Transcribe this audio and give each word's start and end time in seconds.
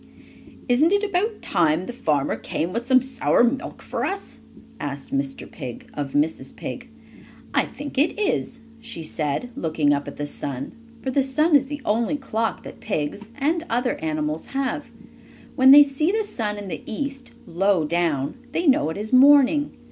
"Isn't 0.67 0.91
it 0.91 1.03
about 1.03 1.43
time 1.43 1.85
the 1.85 1.93
farmer 1.93 2.35
came 2.35 2.73
with 2.73 2.87
some 2.87 3.03
sour 3.03 3.43
milk 3.43 3.83
for 3.83 4.03
us?" 4.03 4.39
asked 4.79 5.13
Mr. 5.13 5.45
Pig 5.47 5.91
of 5.93 6.13
Mrs. 6.13 6.55
Pig. 6.55 6.89
"I 7.53 7.67
think 7.67 7.99
it 7.99 8.17
is," 8.19 8.57
she 8.79 9.03
said, 9.03 9.51
looking 9.55 9.93
up 9.93 10.07
at 10.07 10.17
the 10.17 10.25
sun, 10.25 10.71
for 11.03 11.11
the 11.11 11.21
sun 11.21 11.55
is 11.55 11.67
the 11.67 11.83
only 11.85 12.15
clock 12.17 12.63
that 12.63 12.79
pigs, 12.79 13.29
and 13.35 13.63
other 13.69 13.93
animals, 14.01 14.45
have. 14.57 14.91
When 15.55 15.69
they 15.69 15.83
see 15.83 16.09
the 16.11 16.23
sun 16.23 16.57
in 16.57 16.67
the 16.67 16.81
east, 16.87 17.33
low 17.45 17.85
down, 17.85 18.39
they 18.53 18.65
know 18.65 18.89
it 18.89 18.97
is 18.97 19.13
morning. 19.13 19.77